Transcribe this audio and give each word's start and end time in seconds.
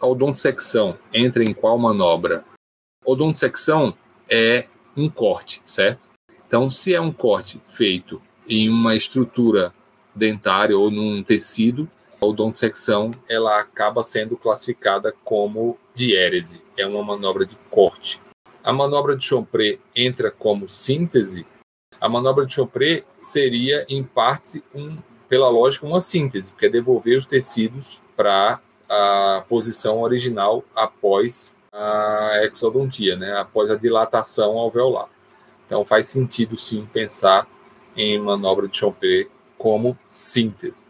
a 0.00 0.06
odontosecção 0.06 0.98
entra 1.12 1.44
em 1.44 1.52
qual 1.52 1.78
manobra? 1.78 2.44
Odontosecção 3.04 3.94
é 4.28 4.66
um 4.96 5.10
corte, 5.10 5.60
certo? 5.64 6.08
Então, 6.46 6.70
se 6.70 6.94
é 6.94 7.00
um 7.00 7.12
corte 7.12 7.60
feito 7.64 8.20
em 8.48 8.68
uma 8.68 8.96
estrutura 8.96 9.74
dentária 10.14 10.76
ou 10.76 10.90
num 10.90 11.22
tecido, 11.22 11.88
a 12.20 12.26
odontosecção 12.26 13.10
ela 13.28 13.60
acaba 13.60 14.02
sendo 14.02 14.36
classificada 14.36 15.14
como 15.22 15.78
diérese, 15.94 16.62
é 16.76 16.86
uma 16.86 17.02
manobra 17.02 17.46
de 17.46 17.56
corte. 17.70 18.20
A 18.64 18.72
manobra 18.72 19.16
de 19.16 19.24
Chompré 19.24 19.78
entra 19.94 20.30
como 20.30 20.68
síntese. 20.68 21.46
A 22.00 22.08
manobra 22.08 22.44
de 22.44 22.54
Chompré 22.54 23.04
seria, 23.16 23.86
em 23.88 24.02
parte, 24.02 24.62
um, 24.74 24.98
pela 25.28 25.48
lógica, 25.48 25.86
uma 25.86 26.00
síntese, 26.00 26.54
que 26.54 26.66
é 26.66 26.68
devolver 26.68 27.16
os 27.16 27.26
tecidos 27.26 28.00
para 28.16 28.60
a 28.90 29.44
posição 29.48 30.00
original 30.02 30.64
após 30.74 31.56
a 31.72 32.40
exodontia, 32.42 33.16
né, 33.16 33.38
após 33.38 33.70
a 33.70 33.76
dilatação 33.76 34.58
alveolar. 34.58 35.08
Então 35.64 35.84
faz 35.84 36.06
sentido 36.06 36.56
sim 36.56 36.84
pensar 36.92 37.46
em 37.96 38.18
manobra 38.18 38.66
de 38.66 38.76
Chompré 38.76 39.28
como 39.56 39.96
síntese. 40.08 40.89